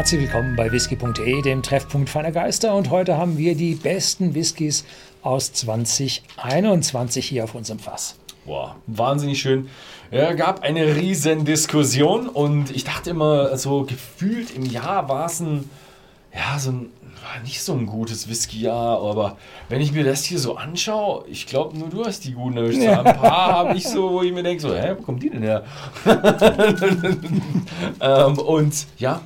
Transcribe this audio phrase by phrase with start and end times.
[0.00, 2.74] Herzlich willkommen bei whisky.de, dem Treffpunkt feiner Geister.
[2.74, 4.86] Und heute haben wir die besten Whiskys
[5.20, 8.16] aus 2021 hier auf unserem Fass.
[8.46, 9.68] Boah, wahnsinnig schön.
[10.10, 15.40] Ja, gab eine riesen Diskussion und ich dachte immer, so gefühlt im Jahr war es
[15.40, 15.68] ein,
[16.34, 16.86] ja, so ein,
[17.22, 19.36] war nicht so ein gutes Whisky-Jahr, aber
[19.68, 22.80] wenn ich mir das hier so anschaue, ich glaube, nur du hast die guten erwischt.
[22.80, 23.02] Ja.
[23.02, 25.42] Ein paar habe ich so, wo ich mir denke, so, hä, wo kommt die denn
[25.42, 25.62] her?
[28.00, 29.20] ähm, und ja,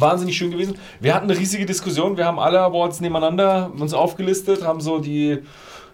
[0.00, 0.76] wahnsinnig schön gewesen.
[1.00, 5.38] Wir hatten eine riesige Diskussion, wir haben alle Awards nebeneinander uns aufgelistet, haben so die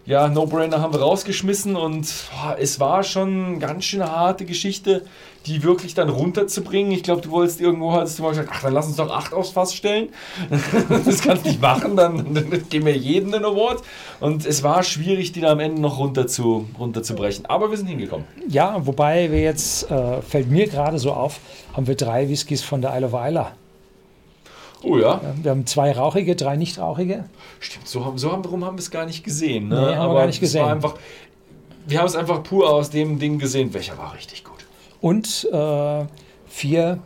[0.06, 5.02] ja, No-Brainer haben wir rausgeschmissen und boah, es war schon eine ganz schön harte Geschichte,
[5.46, 6.92] die wirklich dann runterzubringen.
[6.92, 9.32] Ich glaube, du wolltest irgendwo, hattest du mal gesagt, ach, dann lass uns doch acht
[9.32, 10.10] aufs Fass stellen.
[11.04, 13.82] das kannst du nicht machen, dann, dann geben wir jeden einen Award.
[14.20, 17.46] Und es war schwierig, die da am Ende noch runter zu, runterzubrechen.
[17.46, 18.26] Aber wir sind hingekommen.
[18.48, 21.40] Ja, wobei wir jetzt, äh, fällt mir gerade so auf,
[21.72, 23.52] haben wir drei Whiskys von der Isle of Isla.
[24.82, 25.20] Oh ja.
[25.42, 27.24] Wir haben zwei rauchige, drei nicht rauchige.
[27.60, 29.68] Stimmt, so, haben, so haben, warum haben wir es gar nicht gesehen.
[29.68, 29.74] Ne?
[29.76, 30.64] Nee, haben Aber wir gar nicht gesehen.
[30.64, 30.94] Einfach,
[31.86, 33.72] wir haben es einfach pur aus dem Ding gesehen.
[33.72, 34.66] Welcher war richtig gut?
[35.00, 36.04] Und äh,
[36.48, 36.98] vier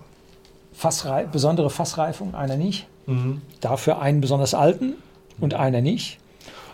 [0.73, 2.87] Fassrei besondere Fassreifung, einer nicht.
[3.07, 3.43] Mhm.
[3.61, 4.95] Dafür einen besonders alten
[5.41, 6.19] und einer nicht.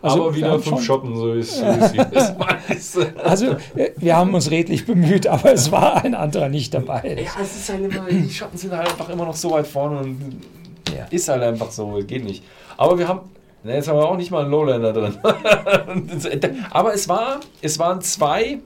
[0.03, 1.39] Aber Also wir wieder fünf Schotten, so wie
[2.69, 2.99] es.
[3.23, 7.17] Also äh, wir haben uns redlich bemüht, aber es war ein anderer nicht dabei.
[7.25, 10.01] Ja, es ist halt immer, die Schotten sind halt einfach immer noch so weit vorne
[10.01, 10.43] und
[10.91, 11.07] Ja.
[11.11, 12.43] ist halt einfach so, geht nicht.
[12.77, 13.21] Aber wir haben,
[13.63, 15.15] na, jetzt haben wir auch nicht mal einen Lowlander drin.
[16.71, 18.59] Aber es war, es waren zwei,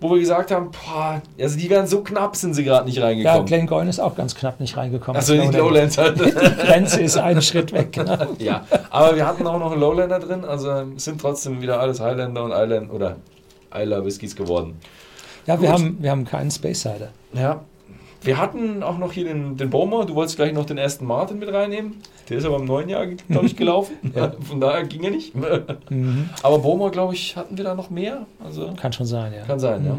[0.00, 3.04] wo wir gesagt haben, boah, also die wären so knapp, sind sie gerade nicht Ja,
[3.04, 3.46] reingekommen.
[3.46, 5.18] Glengoyne ist auch ganz knapp nicht reingekommen.
[5.20, 5.96] Achso, nicht Lowland.
[5.96, 6.18] Lowlands halt.
[6.20, 7.92] Die Grenze ist einen Schritt weg.
[7.92, 8.16] Genau.
[8.38, 12.44] ja, aber wir hatten auch noch einen Lowlander drin, also sind trotzdem wieder alles Highlander
[12.44, 13.16] und Island oder
[13.74, 14.80] Isla Whiskys geworden.
[15.46, 17.08] Ja, wir haben, wir haben keinen Space Cider.
[17.32, 17.60] Ja.
[18.22, 20.04] Wir hatten auch noch hier den, den Bowmer.
[20.04, 21.96] Du wolltest gleich noch den Aston Martin mit reinnehmen.
[22.28, 23.94] Der ist aber im neuen Jahr, glaube ich, gelaufen.
[24.14, 24.32] Ja.
[24.40, 25.34] Von daher ging er nicht.
[25.90, 26.28] Mhm.
[26.42, 28.26] Aber Bowmer, glaube ich, hatten wir da noch mehr.
[28.44, 29.44] Also Kann schon sein, ja.
[29.44, 29.96] kann sein, ja.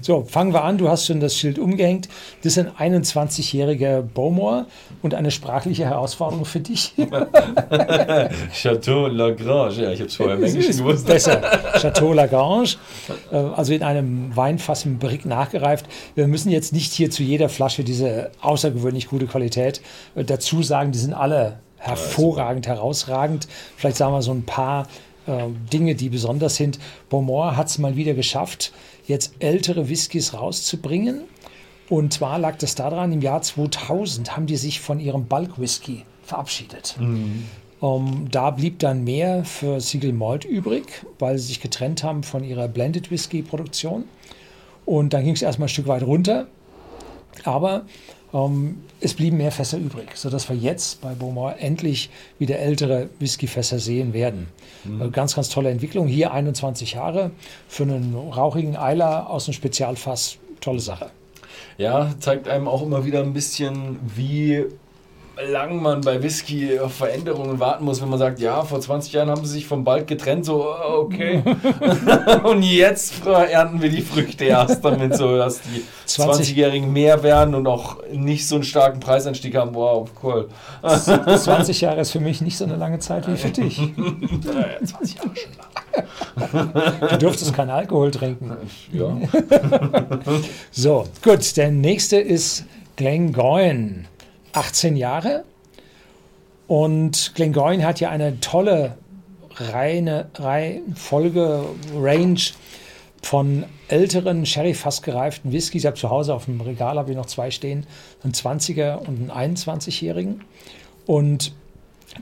[0.00, 0.78] So, fangen wir an.
[0.78, 2.08] Du hast schon das Schild umgehängt.
[2.42, 4.66] Das ist ein 21-jähriger Bowmore
[5.02, 6.94] und eine sprachliche Herausforderung für dich.
[8.52, 9.82] Chateau Lagrange.
[9.82, 11.06] Ja, ich habe es vorher im Englischen gewusst.
[11.06, 11.40] Besser.
[11.80, 12.76] Chateau Lagrange,
[13.30, 15.86] äh, also in einem Weinfass im Brick nachgereift.
[16.14, 19.80] Wir müssen jetzt nicht hier zu jeder Flasche diese außergewöhnlich gute Qualität
[20.14, 20.92] äh, dazu sagen.
[20.92, 23.48] Die sind alle hervorragend, herausragend.
[23.76, 24.86] Vielleicht sagen wir so ein paar
[25.30, 26.78] äh, Dinge, die besonders sind.
[27.08, 28.72] Beaumont hat es mal wieder geschafft,
[29.06, 31.22] jetzt ältere Whiskys rauszubringen.
[31.88, 36.04] Und zwar lag das daran, im Jahr 2000 haben die sich von ihrem Bulk Whisky
[36.22, 36.96] verabschiedet.
[37.82, 42.44] Ähm, da blieb dann mehr für Siegel Malt übrig, weil sie sich getrennt haben von
[42.44, 44.04] ihrer Blended Whisky Produktion.
[44.84, 46.46] Und dann ging es erstmal ein Stück weit runter.
[47.44, 47.86] Aber ähm,
[49.00, 54.12] es blieben mehr Fässer übrig, sodass wir jetzt bei Beaumont endlich wieder ältere Whiskyfässer sehen
[54.12, 54.48] werden.
[54.84, 56.06] Äh, Ganz, ganz tolle Entwicklung.
[56.06, 57.32] Hier 21 Jahre
[57.68, 60.38] für einen rauchigen Eiler aus dem Spezialfass.
[60.60, 61.10] Tolle Sache.
[61.78, 64.64] Ja, zeigt einem auch immer wieder ein bisschen, wie
[65.48, 69.30] lang man bei Whisky auf Veränderungen warten muss, wenn man sagt, ja, vor 20 Jahren
[69.30, 71.42] haben sie sich vom Bald getrennt, so, äh, okay.
[72.44, 77.54] und jetzt ernten wir die Früchte erst damit, so, dass die 20 20-Jährigen mehr werden
[77.54, 79.74] und auch nicht so einen starken Preisanstieg haben.
[79.74, 80.48] Wow, cool.
[80.82, 83.80] 20 Jahre ist für mich nicht so eine lange Zeit wie für dich.
[84.50, 87.08] Ja, 20 Jahre schon lang.
[87.10, 88.52] Du durftest keinen Alkohol trinken.
[88.92, 89.16] Ja.
[90.70, 92.64] So, gut, der nächste ist
[92.96, 94.04] Glengoyne.
[94.52, 95.44] 18 Jahre.
[96.66, 98.96] Und Glengoyne hat ja eine tolle
[99.56, 102.40] reine Reihenfolge, Range
[103.22, 105.82] von älteren Sherry-Fass gereiften Whiskys.
[105.82, 107.86] Ich habe zu Hause auf dem Regal habe ich noch zwei stehen,
[108.22, 110.42] einen 20er und einen 21-jährigen.
[111.06, 111.52] Und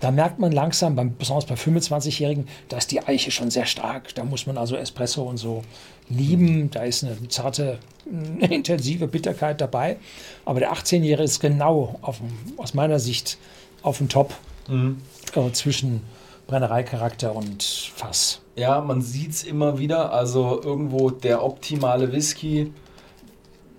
[0.00, 4.14] da merkt man langsam, beim, besonders bei 25-Jährigen, da ist die Eiche schon sehr stark.
[4.14, 5.62] Da muss man also Espresso und so
[6.08, 6.70] lieben.
[6.70, 9.96] Da ist eine zarte, eine intensive Bitterkeit dabei.
[10.44, 12.20] Aber der 18-Jährige ist genau auf
[12.56, 13.38] aus meiner Sicht
[13.82, 14.34] auf dem Top
[14.68, 16.02] äh, zwischen
[16.46, 18.40] Brennereicharakter und Fass.
[18.56, 20.12] Ja, man sieht es immer wieder.
[20.12, 22.72] Also irgendwo der optimale Whisky.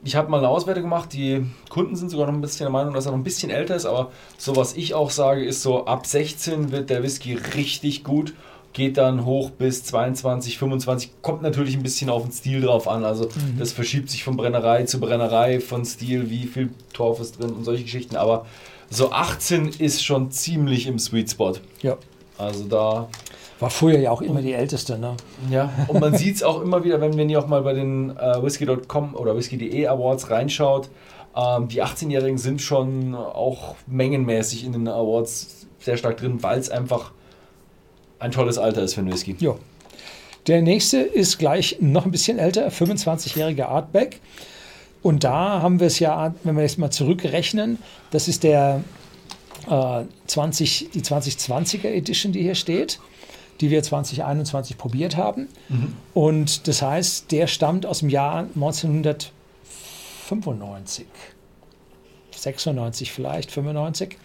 [0.03, 1.13] Ich habe mal eine Auswertung gemacht.
[1.13, 3.75] Die Kunden sind sogar noch ein bisschen der Meinung, dass er noch ein bisschen älter
[3.75, 3.85] ist.
[3.85, 8.33] Aber so was ich auch sage, ist so ab 16 wird der Whisky richtig gut.
[8.71, 11.11] Geht dann hoch bis 22, 25.
[11.21, 13.03] Kommt natürlich ein bisschen auf den Stil drauf an.
[13.03, 17.51] Also das verschiebt sich von Brennerei zu Brennerei, von Stil, wie viel Torf ist drin
[17.51, 18.15] und solche Geschichten.
[18.15, 18.45] Aber
[18.89, 21.53] so 18 ist schon ziemlich im Sweet Spot.
[21.81, 21.97] Ja.
[22.37, 23.09] Also da
[23.59, 25.17] War früher ja auch immer die älteste, ne?
[25.49, 28.15] Ja, und man sieht es auch immer wieder, wenn, wenn ihr auch mal bei den
[28.17, 30.89] äh, whisky.com oder whisky.de Awards reinschaut.
[31.35, 36.69] Ähm, die 18-Jährigen sind schon auch mengenmäßig in den Awards sehr stark drin, weil es
[36.69, 37.11] einfach
[38.19, 39.35] ein tolles Alter ist für einen Whisky.
[39.39, 39.55] Ja.
[40.47, 44.21] Der nächste ist gleich noch ein bisschen älter, 25-jähriger Artback.
[45.01, 47.77] Und da haben wir es ja, wenn wir jetzt mal zurückrechnen,
[48.11, 48.83] das ist der
[49.69, 52.99] äh, 20, die 2020er Edition, die hier steht,
[53.61, 55.47] die wir 2021 probiert haben.
[55.67, 55.93] Mhm.
[56.13, 61.05] Und das heißt, der stammt aus dem Jahr 1995,
[62.31, 64.17] 96 vielleicht, 95.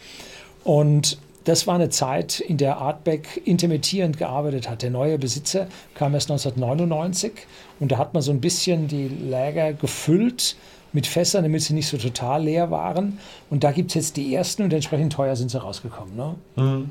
[0.65, 4.83] Und das war eine Zeit, in der Artback intermittierend gearbeitet hat.
[4.83, 7.33] Der neue Besitzer kam erst 1999
[7.81, 10.57] und da hat man so ein bisschen die Läger gefüllt
[10.95, 13.19] mit Fässern, damit sie nicht so total leer waren.
[13.51, 16.17] Und da gibt es jetzt die ersten und entsprechend teuer sind sie rausgekommen.
[16.17, 16.35] Ne?
[16.57, 16.91] Mhm.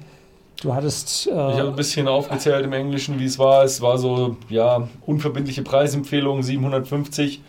[0.62, 1.28] Du hattest.
[1.28, 3.64] Äh, ich habe ein bisschen aufgezählt im Englischen, wie es war.
[3.64, 7.42] Es war so, ja, unverbindliche Preisempfehlung 750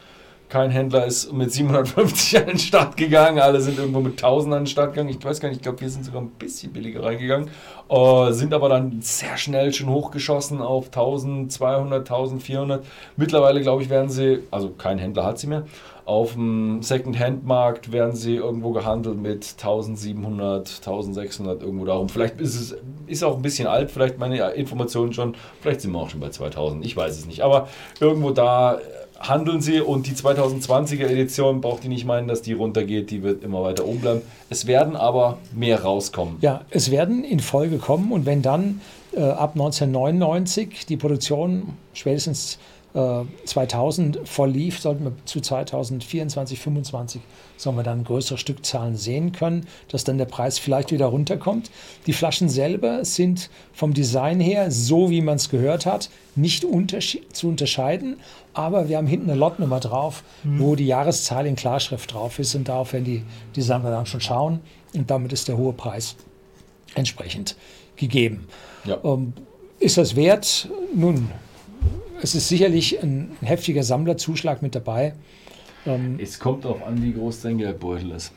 [0.54, 3.40] kein Händler ist mit 750 an den Start gegangen.
[3.40, 5.08] Alle sind irgendwo mit 1000 an den Start gegangen.
[5.08, 7.48] Ich weiß gar nicht, ich glaube, wir sind sogar ein bisschen billiger reingegangen.
[7.88, 12.84] Äh, sind aber dann sehr schnell schon hochgeschossen auf 1200, 1400.
[13.16, 15.64] Mittlerweile, glaube ich, werden sie, also kein Händler hat sie mehr,
[16.04, 22.08] auf dem Second-Hand-Markt werden sie irgendwo gehandelt mit 1700, 1600, irgendwo darum.
[22.08, 25.98] Vielleicht ist es ist auch ein bisschen alt, vielleicht meine Informationen schon, vielleicht sind wir
[25.98, 27.42] auch schon bei 2000, ich weiß es nicht.
[27.42, 27.68] Aber
[28.00, 28.80] irgendwo da
[29.18, 33.42] handeln sie und die 2020er Edition braucht ihr nicht meinen, dass die runtergeht, die wird
[33.42, 34.22] immer weiter oben bleiben.
[34.50, 36.36] Es werden aber mehr rauskommen.
[36.40, 38.80] Ja, es werden in Folge kommen und wenn dann
[39.12, 42.58] äh, ab 1999 die Produktion spätestens
[42.94, 47.22] 2000 äh, verlief, sollten wir zu 2024, 2025
[47.56, 51.72] sollen wir dann größere Stückzahlen sehen können, dass dann der Preis vielleicht wieder runterkommt.
[52.06, 57.18] Die Flaschen selber sind vom Design her, so wie man es gehört hat, nicht untersche
[57.32, 58.16] zu unterscheiden,
[58.52, 60.60] aber wir haben hinten eine Lotnummer drauf, mhm.
[60.60, 63.24] wo die Jahreszahl in Klarschrift drauf ist und darauf werden die
[63.56, 64.60] Designer dann schon schauen
[64.94, 66.14] und damit ist der hohe Preis
[66.94, 67.56] entsprechend
[67.96, 68.46] gegeben.
[68.84, 68.98] Ja.
[69.02, 69.32] Ähm,
[69.80, 70.68] ist das wert?
[70.94, 71.28] Nun,
[72.22, 75.14] es ist sicherlich ein, ein heftiger Sammlerzuschlag mit dabei.
[75.86, 78.32] Ähm, es kommt darauf an, wie groß dein Geldbeutel ist.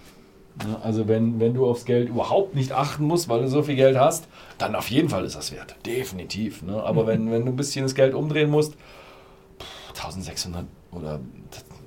[0.81, 3.97] Also wenn, wenn du aufs Geld überhaupt nicht achten musst, weil du so viel Geld
[3.97, 4.27] hast,
[4.57, 5.75] dann auf jeden Fall ist das wert.
[5.85, 6.63] Definitiv.
[6.63, 6.81] Ne?
[6.81, 7.07] Aber mhm.
[7.07, 8.73] wenn, wenn du ein bisschen das Geld umdrehen musst,
[9.89, 11.19] 1600 oder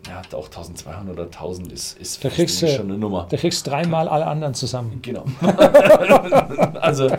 [0.07, 3.27] ja, auch 1200 oder 1000 ist, ist da kriegst schon eine Nummer.
[3.29, 5.01] Da kriegst du dreimal alle anderen zusammen.
[5.03, 5.25] Genau.
[6.81, 7.19] also, ja,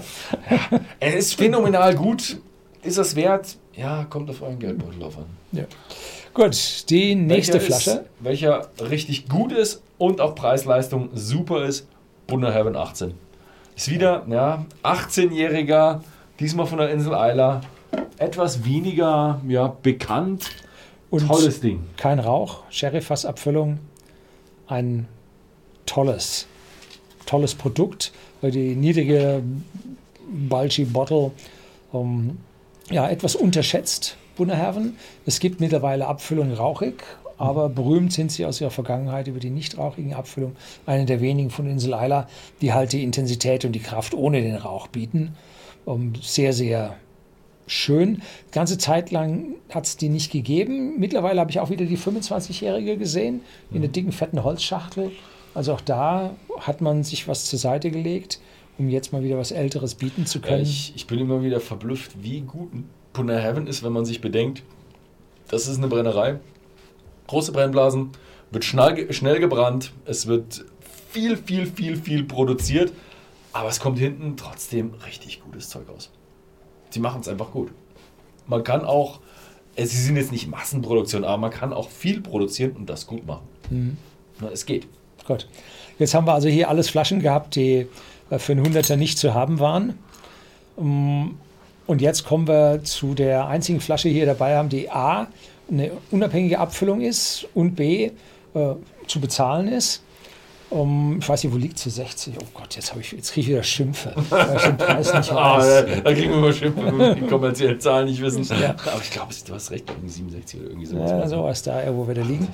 [0.99, 2.37] es ist phänomenal gut.
[2.83, 3.57] Ist das wert?
[3.75, 5.25] Ja, kommt auf euren Geldbeutel drauf an.
[5.51, 5.63] Ja.
[6.33, 7.91] Gut, die nächste welcher Flasche.
[7.91, 11.87] Ist, welcher richtig gut ist und auch Preis-Leistung super ist,
[12.27, 13.13] Bunner Heaven 18.
[13.75, 16.01] Ist wieder, ja, 18-Jähriger,
[16.39, 17.61] diesmal von der Insel Isla.
[18.17, 20.51] Etwas weniger ja, bekannt.
[21.09, 21.83] Und Tolles Ding.
[21.97, 23.79] Kein Rauch, Sherry-Fassabfüllung.
[24.67, 25.07] Ein
[25.85, 26.47] tolles,
[27.25, 28.13] tolles Produkt.
[28.41, 29.43] Die niedrige
[30.29, 31.31] Balchi Bottle
[31.91, 32.37] um,
[32.91, 34.97] ja, etwas unterschätzt, Bunnerherren.
[35.25, 37.03] Es gibt mittlerweile Abfüllung rauchig,
[37.37, 40.55] aber berühmt sind sie aus ihrer Vergangenheit über die nicht rauchigen Abfüllungen.
[40.85, 42.27] Eine der wenigen von Insel Isla,
[42.61, 45.35] die halt die Intensität und die Kraft ohne den Rauch bieten.
[45.85, 46.95] Um, sehr, sehr
[47.65, 48.21] schön.
[48.51, 50.99] Ganze Zeit lang hat es die nicht gegeben.
[50.99, 53.41] Mittlerweile habe ich auch wieder die 25-Jährige gesehen
[53.71, 55.11] in der dicken, fetten Holzschachtel.
[55.53, 58.39] Also auch da hat man sich was zur Seite gelegt
[58.77, 60.57] um jetzt mal wieder was Älteres bieten zu können.
[60.57, 62.71] Ja, ich, ich, bin immer wieder verblüfft, wie gut
[63.13, 64.63] Puna Heaven ist, wenn man sich bedenkt,
[65.49, 66.39] das ist eine Brennerei.
[67.27, 68.11] Große Brennblasen,
[68.51, 70.65] wird schnell, schnell gebrannt, es wird
[71.09, 72.91] viel, viel, viel, viel produziert,
[73.53, 76.09] aber es kommt hinten trotzdem richtig gutes Zeug raus.
[76.89, 77.71] Sie machen es einfach gut.
[78.47, 79.19] Man kann auch,
[79.77, 83.47] sie sind jetzt nicht Massenproduktion, aber man kann auch viel produzieren und das gut machen.
[83.69, 83.97] Mhm.
[84.51, 84.87] Es geht.
[85.25, 85.47] Gut.
[86.01, 87.85] Jetzt haben wir also hier alles Flaschen gehabt, die
[88.31, 89.99] äh, für einen Hunderter nicht zu haben waren.
[90.79, 91.37] Ähm,
[91.85, 95.27] und jetzt kommen wir zu der einzigen Flasche hier dabei haben, die A
[95.69, 98.73] eine unabhängige Abfüllung ist und B äh,
[99.05, 100.01] zu bezahlen ist.
[100.71, 101.89] Um, ich weiß nicht, wo liegt sie?
[101.89, 102.33] 60?
[102.41, 105.65] Oh Gott, jetzt, ich, jetzt kriege ich wieder Schimpfe, weil ich den Preis nicht weiß.
[105.91, 108.43] Ah, da kriegen wir mal Schimpfe, wenn wir die kommerziellen Zahlen nicht wissen.
[108.57, 108.69] Ja.
[108.69, 111.11] Aber ich glaube, du hast recht, irgendwie 67 oder irgendwie sowas.
[111.11, 112.47] Ja, sowas da, wo wir da liegen.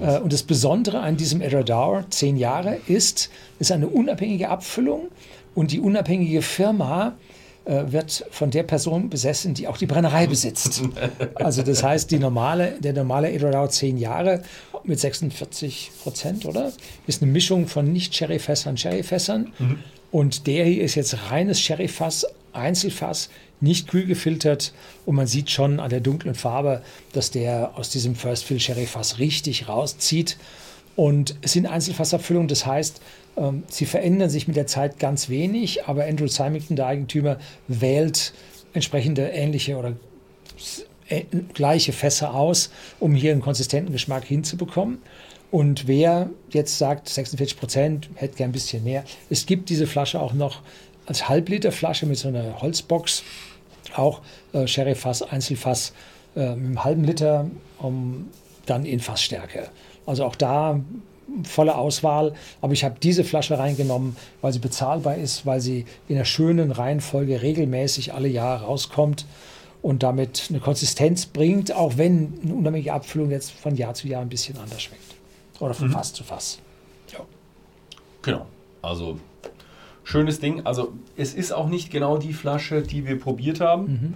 [0.00, 5.08] Äh, und das Besondere an diesem Eradar, 10 Jahre, ist, ist eine unabhängige Abfüllung
[5.54, 7.16] und die unabhängige Firma
[7.68, 10.82] wird von der Person besessen, die auch die Brennerei besitzt.
[11.34, 14.42] Also das heißt, die normale, der normale Edelrau 10 Jahre
[14.84, 16.72] mit 46 Prozent, oder?
[17.06, 19.52] Ist eine Mischung von nicht Sherryfässern.
[19.58, 19.78] Mhm.
[20.10, 23.28] Und der hier ist jetzt reines Sherryfass Einzelfass,
[23.60, 24.72] nicht kühl gefiltert
[25.04, 26.82] und man sieht schon an der dunklen Farbe,
[27.12, 30.36] dass der aus diesem First Fill Sherry Fass richtig rauszieht.
[30.96, 33.00] Und es sind Einzelfassabfüllungen, das heißt,
[33.38, 38.32] ähm, sie verändern sich mit der Zeit ganz wenig, aber Andrew Symington, der Eigentümer, wählt
[38.72, 39.94] entsprechende ähnliche oder
[41.54, 44.98] gleiche Fässer aus, um hier einen konsistenten Geschmack hinzubekommen.
[45.50, 50.20] Und wer jetzt sagt, 46 Prozent, hätte gern ein bisschen mehr, es gibt diese Flasche
[50.20, 50.60] auch noch
[51.06, 53.22] als Halbliterflasche mit so einer Holzbox,
[53.96, 54.20] auch
[54.52, 55.94] äh, Sherryfass, Einzelfass
[56.36, 58.28] äh, mit einem halben Liter, um
[58.66, 59.70] dann in Fassstärke.
[60.04, 60.80] Also auch da
[61.44, 66.16] volle Auswahl, aber ich habe diese Flasche reingenommen, weil sie bezahlbar ist, weil sie in
[66.16, 69.26] einer schönen Reihenfolge regelmäßig alle Jahre rauskommt
[69.82, 74.22] und damit eine Konsistenz bringt, auch wenn eine unabhängige Abfüllung jetzt von Jahr zu Jahr
[74.22, 75.14] ein bisschen anders schmeckt.
[75.60, 75.92] Oder von mhm.
[75.92, 76.58] Fass zu Fass.
[77.12, 77.20] Ja.
[78.22, 78.46] Genau.
[78.82, 79.18] Also
[80.04, 80.64] schönes Ding.
[80.66, 84.14] Also es ist auch nicht genau die Flasche, die wir probiert haben.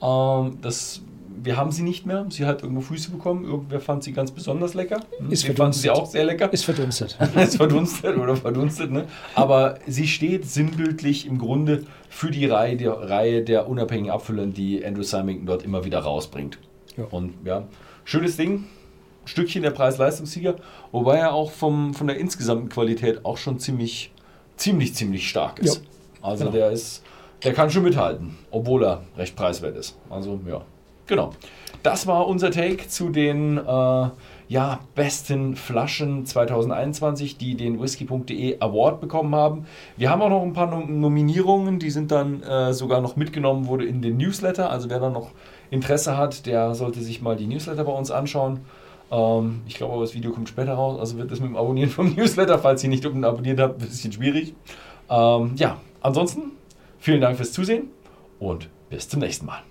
[0.00, 0.06] Mhm.
[0.06, 1.02] Ähm, das
[1.42, 2.26] wir haben sie nicht mehr.
[2.30, 3.44] Sie hat irgendwo Füße bekommen.
[3.44, 5.00] Irgendwer fand sie ganz besonders lecker.
[5.18, 5.30] Hm?
[5.30, 6.52] Ist wir fanden sie auch sehr lecker.
[6.52, 7.18] Ist verdunstet.
[7.36, 8.90] ist verdunstet oder verdunstet.
[8.90, 9.06] Ne?
[9.34, 14.84] Aber sie steht sinnbildlich im Grunde für die Reihe der, Reihe der unabhängigen Abfüller, die
[14.84, 16.58] Andrew Symington dort immer wieder rausbringt.
[16.96, 17.04] Ja.
[17.10, 17.64] Und ja,
[18.04, 18.64] schönes Ding.
[19.24, 20.56] Stückchen der Preis-Leistungssieger,
[20.90, 24.10] wobei er auch vom, von der insgesamten Qualität auch schon ziemlich,
[24.56, 25.76] ziemlich, ziemlich stark ist.
[25.76, 26.28] Ja.
[26.28, 26.56] Also genau.
[26.56, 27.04] der ist,
[27.44, 29.96] der kann schon mithalten, obwohl er recht preiswert ist.
[30.10, 30.62] Also ja.
[31.06, 31.32] Genau.
[31.82, 34.10] Das war unser Take zu den äh,
[34.48, 39.66] ja, besten Flaschen 2021, die den whisky.de Award bekommen haben.
[39.96, 43.84] Wir haben auch noch ein paar Nominierungen, die sind dann äh, sogar noch mitgenommen wurde
[43.84, 44.70] in den Newsletter.
[44.70, 45.30] Also wer da noch
[45.70, 48.60] Interesse hat, der sollte sich mal die Newsletter bei uns anschauen.
[49.10, 51.90] Ähm, ich glaube aber, das Video kommt später raus, also wird das mit dem Abonnieren
[51.90, 54.54] vom Newsletter, falls ihr nicht unten abonniert habt, ein bisschen schwierig.
[55.08, 56.52] Ähm, ja, ansonsten
[56.98, 57.88] vielen Dank fürs Zusehen
[58.38, 59.62] und bis zum nächsten Mal.